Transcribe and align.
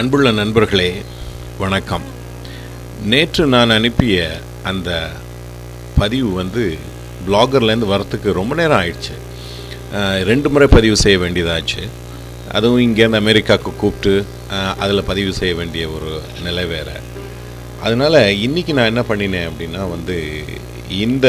அன்புள்ள 0.00 0.30
நண்பர்களே 0.38 0.88
வணக்கம். 1.58 2.02
நேற்று 3.10 3.44
நான் 3.54 3.70
அனுப்பிய 3.76 4.16
அந்த 4.70 4.90
பதிவு 6.00 6.30
வந்து 6.40 6.64
பிளாகர்லேருந்து 7.26 7.88
வரத்துக்கு 7.92 8.34
ரொம்ப 8.38 8.54
நேரம் 8.58 8.78
ஆயிடுச்சு. 8.80 9.14
ரெண்டு 10.30 10.50
முறை 10.50 10.68
பதிவு 10.74 10.96
செய்ய 11.04 11.18
வேண்டியதாச்சு. 11.22 11.84
அதுவும் 12.56 12.84
இங்கேருந்து 12.86 13.22
அமெரிக்காவுக்கு 13.22 13.72
கூப்பிட்டு 13.82 14.14
அதில் 14.84 15.08
பதிவு 15.10 15.32
செய்ய 15.40 15.54
வேண்டிய 15.60 15.86
ஒரு 15.96 16.12
நிலை 16.48 16.66
வேறு. 16.74 16.98
அதனால் 17.86 18.20
இன்றைக்கி 18.46 18.74
நான் 18.80 18.92
என்ன 18.92 19.04
பண்ணினேன் 19.12 19.50
அப்படின்னா 19.52 19.82
வந்து 19.96 20.18
இந்த 21.06 21.26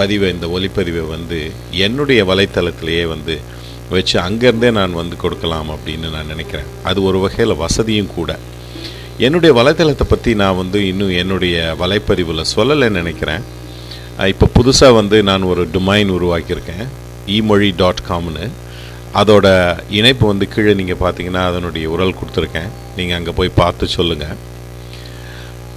பதிவை 0.00 0.30
இந்த 0.36 0.48
ஒலிப்பதிவை 0.58 1.06
வந்து 1.16 1.40
என்னுடைய 1.86 2.22
வலைத்தளத்திலேயே 2.32 3.06
வந்து 3.16 3.36
வச்சு 3.94 4.16
அங்கேருந்தே 4.26 4.70
நான் 4.78 4.98
வந்து 5.00 5.16
கொடுக்கலாம் 5.24 5.68
அப்படின்னு 5.74 6.08
நான் 6.14 6.30
நினைக்கிறேன். 6.32 6.68
அது 6.88 6.98
ஒரு 7.08 7.18
வகையில் 7.24 7.60
வசதியும் 7.64 8.14
கூட. 8.16 8.30
என்னுடைய 9.26 9.50
வலைத்தளத்தை 9.58 10.06
பற்றி 10.12 10.30
நான் 10.42 10.58
வந்து 10.62 10.78
இன்னும் 10.90 11.12
என்னுடைய 11.22 11.56
வலைப்பதிவில் 11.82 12.50
சொல்லலைன்னு 12.54 13.00
நினைக்கிறேன். 13.02 13.44
இப்போ 14.32 14.46
புதுசாக 14.56 14.96
வந்து 15.00 15.16
நான் 15.30 15.50
ஒரு 15.52 15.62
டொமைன் 15.74 16.10
உருவாக்கியிருக்கேன். 16.16 16.86
இமொழி 17.36 17.68
டாட் 17.82 18.06
காம்னு 18.08 18.46
அதோட 19.20 19.46
இணைப்பு 19.98 20.24
வந்து 20.30 20.46
கீழே 20.54 20.72
நீங்கள் 20.80 21.00
பார்த்தீங்கன்னா 21.04 21.42
அதனுடைய 21.50 21.86
உரல் 21.94 22.18
கொடுத்துருக்கேன். 22.18 22.70
நீங்கள் 22.98 23.18
அங்கே 23.18 23.32
போய் 23.38 23.58
பார்த்து 23.60 23.94
சொல்லுங்கள் 23.98 24.36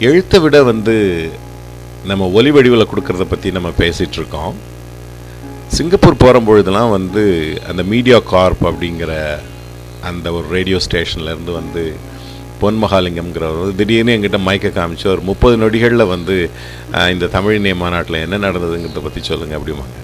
எழுத்தை 0.07 0.37
விட 0.43 0.57
வந்து 0.71 0.95
நம்ம 2.09 2.27
ஒலி 2.39 2.51
வடிவில் 2.55 2.89
கொடுக்கறத 2.91 3.26
பற்றி 3.31 3.49
நம்ம 3.55 3.70
பேசிகிட்ருக்கோம் 3.79 4.57
சிங்கப்பூர் 5.75 6.21
போகிற 6.21 6.37
பொழுதுலாம் 6.47 6.91
வந்து 6.95 7.23
அந்த 7.69 7.81
மீடியா 7.91 8.17
கார்ப் 8.31 8.63
அப்படிங்கிற 8.69 9.11
அந்த 10.09 10.27
ஒரு 10.37 10.45
ரேடியோ 10.55 10.77
ஸ்டேஷன்லேருந்து 10.85 11.53
வந்து 11.57 11.83
பொன் 12.61 12.79
மகாலிங்கம்ங்கிறவர் 12.84 13.76
திடீர்னு 13.79 14.15
எங்கிட்ட 14.15 14.39
மயக்க 14.48 14.70
காமிச்சு 14.77 15.07
ஒரு 15.13 15.21
முப்பது 15.29 15.55
நொடிகளில் 15.61 16.11
வந்து 16.13 16.35
இந்த 17.13 17.29
தமிழினிய 17.35 17.76
மாநாட்டில் 17.84 18.23
என்ன 18.26 18.39
நடந்ததுங்கிறத 18.45 19.03
பற்றி 19.05 19.21
சொல்லுங்கள் 19.29 19.59
அப்படிம்பாங்க. 19.59 19.98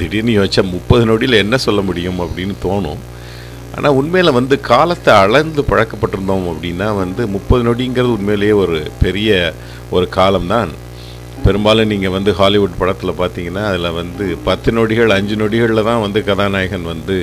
திடீர்னு 0.00 0.36
யோசிச்சா 0.38 0.64
முப்பது 0.76 1.04
நொடியில் 1.10 1.42
என்ன 1.44 1.58
சொல்ல 1.66 1.80
முடியும் 1.88 2.20
அப்படின்னு 2.24 2.56
தோணும். 2.66 3.02
ஆனால் 3.76 3.96
உண்மையில் 4.00 4.36
வந்து 4.38 4.56
காலத்தை 4.72 5.12
அளந்து 5.24 5.62
பழக்கப்பட்டிருந்தோம் 5.70 6.46
அப்படின்னா 6.52 6.88
வந்து 7.02 7.24
முப்பது 7.36 7.62
நொடிங்கிறது 7.68 8.16
உண்மையிலேயே 8.18 8.54
ஒரு 8.64 8.78
பெரிய 9.04 9.54
ஒரு 9.96 10.08
காலம்தான். 10.18 10.72
பெரும்பாலும் 11.44 11.90
நீங்கள் 11.92 12.14
வந்து 12.16 12.30
ஹாலிவுட் 12.40 12.80
படத்தில் 12.80 13.18
பார்த்தீங்கன்னா 13.20 13.62
அதில் 13.70 13.96
வந்து 14.00 14.24
பத்து 14.48 14.70
நொடிகள் 14.78 15.16
அஞ்சு 15.16 15.36
நொடிகளில் 15.42 15.88
தான் 15.90 16.04
வந்து 16.06 16.20
கதாநாயகன் 16.28 16.86
வந்து 16.92 17.16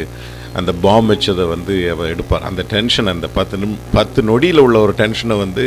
அந்த 0.60 0.72
பாம் 0.84 1.10
வச்சதை 1.12 1.46
வந்து 1.54 1.74
அவர் 1.94 2.12
எடுப்பார். 2.14 2.46
அந்த 2.50 2.62
டென்ஷன் 2.74 3.12
அந்த 3.14 3.28
பத்து 3.38 3.56
நிம் 3.62 3.80
பத்து 3.96 4.20
நொடியில் 4.30 4.62
உள்ள 4.66 4.78
ஒரு 4.86 4.94
டென்ஷனை 5.02 5.36
வந்து 5.46 5.66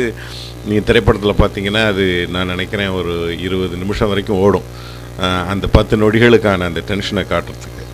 நீங்கள் 0.67 0.87
திரைப்படத்தில் 0.87 1.39
பார்த்தீங்கன்னா 1.41 1.83
அது 1.91 2.05
நான் 2.35 2.51
நினைக்கிறேன் 2.53 2.95
ஒரு 2.99 3.13
இருபது 3.47 3.75
நிமிஷம் 3.83 4.11
வரைக்கும் 4.13 4.41
ஓடும். 4.45 4.67
அந்த 5.53 5.65
பத்து 5.77 5.95
நொடிகளுக்கான 6.03 6.67
அந்த 6.69 6.81
டென்ஷனை 6.89 7.23
காட்டுறதுக்கு. 7.33 7.85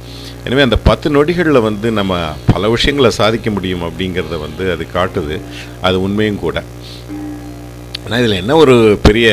எனவே 0.47 0.63
அந்த 0.67 0.77
பத்து 0.87 1.07
நொடிகளில் 1.15 1.65
வந்து 1.67 1.87
நம்ம 1.99 2.15
பல 2.53 2.69
விஷயங்களை 2.73 3.09
சாதிக்க 3.19 3.49
முடியும் 3.55 3.85
அப்படிங்கிறத 3.87 4.35
வந்து 4.47 4.65
அது 4.73 4.83
காட்டுது. 4.97 5.37
அது 5.87 5.97
உண்மையும் 6.07 6.43
கூட. 6.45 6.57
ஆனால் 8.05 8.21
இதில் 8.21 8.39
என்ன 8.41 8.55
ஒரு 8.63 8.73
பெரிய 9.05 9.27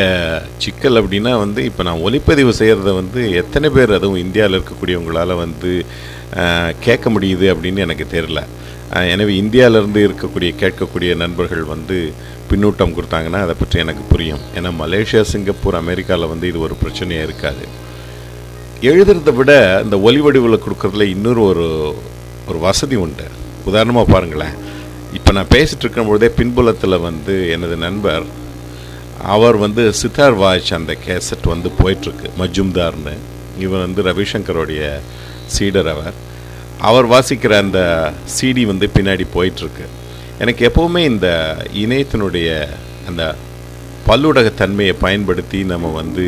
சிக்கல் 0.64 0.98
அப்படின்னா 1.00 1.32
வந்து 1.42 1.60
இப்போ 1.70 1.82
நான் 1.88 2.04
ஒலிப்பதிவு 2.08 2.52
செய்கிறத 2.58 2.90
வந்து 2.98 3.20
எத்தனை 3.40 3.68
பேர் 3.74 3.96
அதுவும் 3.96 4.22
இந்தியாவில் 4.24 4.56
இருக்கக்கூடியவங்களால் 4.58 5.40
வந்து 5.42 5.72
கேட்க 6.86 7.06
முடியுது 7.14 7.46
அப்படின்னு 7.54 7.84
எனக்கு 7.86 8.04
தெரில 8.14 8.40
எனவே 9.12 9.32
இந்தியாவிலேருந்து 9.42 10.00
இருக்கக்கூடிய 10.06 10.50
கேட்கக்கூடிய 10.62 11.10
நண்பர்கள் 11.22 11.64
வந்து 11.74 11.98
பின்னூட்டம் 12.50 12.96
கொடுத்தாங்கன்னா 12.96 13.40
அதை 13.44 13.54
பற்றி 13.60 13.76
எனக்கு 13.84 14.02
புரியும். 14.12 14.42
ஏன்னா 14.56 14.70
மலேசியா 14.80 15.22
சிங்கப்பூர் 15.32 15.78
அமெரிக்காவில் 15.82 16.30
வந்து 16.32 16.46
இது 16.50 16.58
ஒரு 16.66 16.74
பிரச்சனையாக 16.82 17.26
இருக்காது. 17.28 17.64
எழுதுறத 18.90 19.32
விட 19.38 19.52
இந்த 19.84 19.96
ஒலி 20.08 20.20
வடிவில் 20.26 20.64
கொடுக்குறதுல 20.64 21.06
இன்னொரு 21.14 21.42
ஒரு 21.50 21.66
ஒரு 22.50 22.58
வசதி 22.66 22.96
உண்டு. 23.04 23.26
உதாரணமாக 23.70 24.12
பாருங்களேன். 24.14 24.56
இப்போ 25.18 25.30
நான் 25.36 25.52
பேசிகிட்டு 25.56 25.84
இருக்கும் 25.86 26.10
பொழுதே 26.10 26.30
பின்புலத்தில் 26.38 27.04
வந்து 27.08 27.34
எனது 27.56 27.76
நண்பர் 27.86 28.26
அவர் 29.34 29.56
வந்து 29.56 29.92
சித்தார் 29.92 30.36
வாய்ச் 30.42 30.70
அந்த 30.74 30.92
கேசட் 31.06 31.46
வந்து 31.54 31.68
போயிட்டுருக்கு 31.80 32.28
மஜும்தார்னு. 32.38 33.14
இவர் 33.64 33.84
வந்து 33.86 34.02
ரவிசங்கருடைய 34.08 34.82
சீடர் 35.46 35.88
அவர். 35.88 36.14
அவர் 36.88 37.06
வாசிக்கிற 37.08 37.52
அந்த 37.64 37.80
சிடி 38.36 38.62
வந்து 38.66 38.86
பின்னாடி 38.94 39.24
போயிட்டுருக்கு. 39.34 39.84
எனக்கு 40.38 40.62
எப்போவுமே 40.68 40.98
இந்த 40.98 41.28
இணையத்தினுடைய 41.82 42.48
அந்த 43.08 43.22
பல்லுடகத்தன்மையை 44.08 44.94
பயன்படுத்தி 44.98 45.64
நம்ம 45.72 45.90
வந்து 46.00 46.26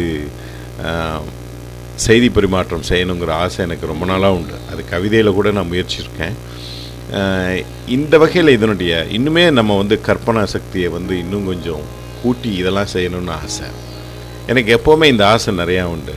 செய்தி 2.04 2.28
பரிமாற்றம் 2.28 2.86
செய்யணுங்கிற 2.88 3.30
ஆசை 3.44 3.60
எனக்கு 3.64 3.90
ரொம்ப 3.90 4.04
நாளாக 4.06 4.36
உண்டு. 4.38 4.56
அது 4.72 4.84
கவிதையில் 4.88 5.36
கூட 5.38 5.50
நான் 5.50 5.70
முயற்சியிருக்கேன் 5.72 6.36
இந்த 7.86 8.14
வகையில் 8.18 8.56
இதனுடைய 8.56 9.06
இன்னுமே 9.16 9.44
நம்ம 9.50 9.76
வந்து 9.76 10.00
கற்பனா 10.06 10.42
சக்தியை 10.54 10.88
வந்து 10.88 11.18
இன்னும் 11.18 11.46
கொஞ்சம் 11.46 11.84
கூட்டி 12.24 12.52
இதெல்லாம் 12.60 12.92
செய்யணும்னு 12.94 13.34
ஆசை. 13.42 13.68
எனக்கு 14.52 14.70
எப்போவுமே 14.78 15.06
இந்த 15.14 15.24
ஆசை 15.32 15.52
நிறையா 15.62 15.84
உண்டு. 15.94 16.14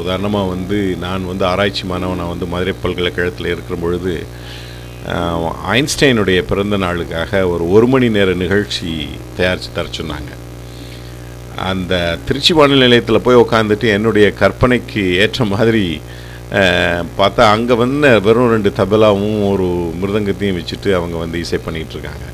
உதாரணமாக 0.00 0.50
வந்து 0.54 0.78
நான் 1.04 1.28
வந்து 1.30 1.44
ஆராய்ச்சி 1.52 1.84
மாணவனாக 1.90 2.32
வந்து 2.32 2.46
மதுரை 2.52 2.74
பல்கலைக்கழகத்தில் 2.84 3.52
இருக்கிற 3.54 3.76
பொழுது 3.82 4.14
ஐன்ஸ்டைனுடைய 5.74 6.38
பிறந்த 6.50 6.76
நாளுக்காக 6.84 7.40
ஒரு 7.52 7.64
ஒரு 7.74 7.86
மணி 7.92 8.08
நேர 8.16 8.30
நிகழ்ச்சி 8.42 8.90
தயாரித்து 9.36 9.70
தர 9.76 9.86
சொன்னாங்க. 9.98 10.30
அந்த 11.70 11.92
திருச்சி 12.26 12.52
வானொலி 12.58 12.84
நிலையத்தில் 12.86 13.24
போய் 13.26 13.42
உட்காந்துட்டு 13.44 13.86
என்னுடைய 13.96 14.26
கற்பனைக்கு 14.40 15.04
ஏற்ற 15.22 15.44
மாதிரி 15.52 15.84
பார்த்தா 17.20 17.44
அங்கே 17.54 17.74
வந்து 17.82 18.10
வெறும் 18.26 18.52
ரெண்டு 18.54 18.70
தபலாவும் 18.80 19.40
ஒரு 19.52 19.66
மிருதங்கத்தையும் 20.00 20.58
வச்சுட்டு 20.58 20.90
அவங்க 20.98 21.16
வந்து 21.22 21.40
இசை 21.44 21.58
பண்ணிகிட்ருக்காங்க 21.64 22.26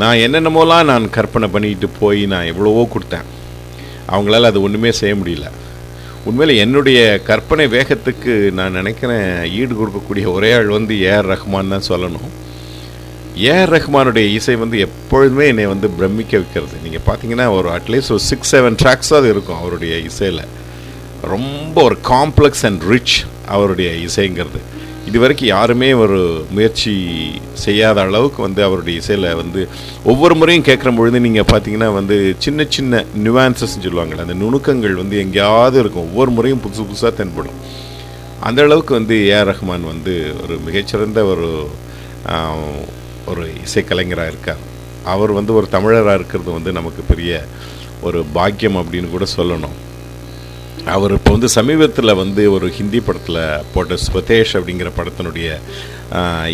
நான் 0.00 0.16
என்னென்னமோலாம் 0.16 0.84
நான் 0.84 1.10
கற்பனை 1.10 1.48
பண்ணிக்கிட்டு 1.48 1.88
போய் 2.00 2.26
நான் 2.26 2.50
எவ்வளவோ 2.52 2.88
கொடுத்தேன். 2.94 3.26
அவங்களால 4.08 4.50
அது 4.50 4.62
ஒன்றுமே 4.62 4.92
செய்ய 4.92 5.14
முடியல. 5.14 5.48
உண்மையில் 6.24 6.60
என்னுடைய 6.64 7.20
கற்பனை 7.22 7.66
வேகத்துக்கு 7.66 8.52
நான் 8.52 8.72
நினைக்கிறேன் 8.72 9.52
ஈடு 9.58 9.74
கொடுக்கக்கூடிய 9.74 10.26
ஒரே 10.32 10.52
ஆள் 10.52 10.66
வந்து 10.66 10.94
ஏஆர் 10.94 11.30
ரஹ்மான் 11.32 11.72
தான் 11.74 11.88
சொல்லணும். 11.88 12.28
ஏஆர் 13.36 13.72
ரஹ்மானுடைய 13.76 14.26
இசை 14.38 14.54
வந்து 14.54 14.78
எப்பொழுதுமே 14.78 15.46
என்னை 15.46 15.66
வந்து 15.66 15.90
பிரமிக்க 15.90 16.36
வைக்கிறது. 16.36 16.76
நீங்கள் 16.82 17.06
பார்த்தீங்கன்னா 17.08 17.56
ஒரு 17.58 17.68
அட்லீஸ்ட் 17.68 18.14
ஒரு 18.16 18.18
சிக்ஸ் 18.18 18.56
செவன் 18.56 18.78
ட்ராக்ஸாவது 18.82 19.28
இருக்கும் 19.34 19.56
அவருடைய 19.56 19.96
இசையில். 19.98 20.44
ரொம்ப 21.22 21.82
ஒரு 21.82 21.98
காம்ப்ளெக்ஸ் 22.08 22.64
அண்ட் 22.68 22.82
ரிச் 22.82 23.16
அவருடைய 23.46 23.90
இசைங்கிறது. 24.08 24.60
இது 25.08 25.18
வரைக்கும் 25.22 25.48
யாருமே 25.48 25.88
ஒரு 26.02 26.18
முயற்சி 26.50 26.92
செய்யாத 27.64 28.00
அளவுக்கு 28.00 28.40
வந்து 28.42 28.60
அவருடைய 28.66 29.00
இசையில் 29.00 29.28
வந்து 29.40 29.60
ஒவ்வொரு 30.10 30.34
முறையும் 30.34 30.66
கேட்குற 30.68 30.90
பொழுது 30.96 31.20
நீங்கள் 31.26 31.48
பார்த்தீங்கன்னா 31.52 31.88
வந்து 31.98 32.16
சின்ன 32.44 32.66
சின்ன 32.76 33.02
நியூவான்சஸ்ன்னு 33.24 33.84
சொல்லுவாங்கள்ல 33.86 34.26
அந்த 34.26 34.36
நுணுக்கங்கள் 34.42 34.94
வந்து 35.02 35.16
எங்கேயாவது 35.24 35.78
இருக்கும். 35.82 36.08
ஒவ்வொரு 36.10 36.30
முறையும் 36.36 36.62
புதுசு 36.64 36.86
புதுசாக 36.90 37.12
தென்படும். 37.20 37.58
அந்த 38.48 38.62
அளவுக்கு 38.62 38.94
வந்து 38.98 39.16
ஏஆர் 39.32 39.50
ரஹ்மான் 39.52 39.90
வந்து 39.92 40.14
ஒரு 40.42 40.54
மிகச்சிறந்த 40.66 41.24
ஒரு 41.32 41.48
ஒரு 43.30 43.44
இசைக்கலைஞராக 43.66 44.32
இருக்கார். 44.32 44.62
அவர் 45.14 45.32
வந்து 45.38 45.52
ஒரு 45.58 45.66
தமிழராக 45.72 46.18
இருக்கிறது 46.20 46.50
வந்து 46.58 46.72
நமக்கு 46.78 47.02
பெரிய 47.12 47.32
ஒரு 48.00 48.18
பாக்கியம் 48.36 48.78
அப்படின்னு 48.80 49.10
கூட 49.10 49.26
சொல்லணும். 49.36 49.76
அவர் 50.94 51.12
இப்போ 51.16 51.30
வந்து 51.34 51.48
சமீபத்தில் 51.56 52.18
வந்து 52.20 52.42
ஒரு 52.54 52.66
ஹிந்தி 52.76 53.00
படத்தில் 53.06 53.42
போட்ட 53.72 53.96
ஸ்வதேஷ் 54.04 54.54
அப்படிங்கிற 54.58 54.88
படத்தினுடைய 54.98 55.48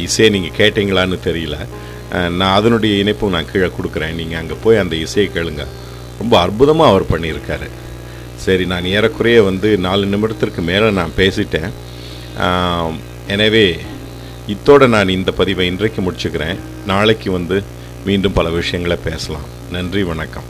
இசையை 0.06 0.28
நீங்கள் 0.34 0.56
கேட்டீங்களான்னு 0.60 1.18
தெரியல. 1.28 1.56
நான் 2.38 2.56
அதனுடைய 2.59 2.92
இணைப்பும் 3.03 3.34
நான் 3.36 3.50
கீழே 3.53 3.68
கொடுக்குறேன். 3.76 4.16
நீங்கள் 4.20 4.41
அங்கே 4.41 4.56
போய் 4.65 4.82
அந்த 4.82 4.94
இசையை 5.04 5.28
கேளுங்க. 5.36 5.65
ரொம்ப 6.20 6.34
அற்புதமாக 6.44 6.92
அவர் 6.92 7.10
பண்ணியிருக்காரு. 7.12 7.68
சரி 8.44 8.65
நான் 8.72 8.91
ஏறக்குறைய 8.97 9.38
வந்து 9.50 9.70
நாலு 9.86 10.04
நிமிடத்திற்கு 10.12 10.62
மேலே 10.71 10.91
நான் 11.00 11.16
பேசிட்டேன். 11.21 11.71
எனவே 13.34 13.66
இத்தோடு 14.54 14.86
நான் 14.97 15.16
இந்த 15.18 15.30
பதிவை 15.41 15.64
இன்றைக்கு 15.72 16.03
முடிச்சுக்கிறேன். 16.04 16.60
நாளைக்கு 16.92 17.30
வந்து 17.38 17.56
மீண்டும் 18.06 18.36
பல 18.38 18.48
விஷயங்களை 18.60 18.98
பேசலாம். 19.09 19.48
நன்றி 19.74 20.03
வணக்கம். 20.12 20.48